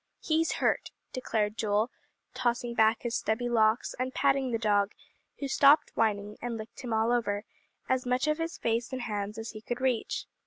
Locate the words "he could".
9.51-9.79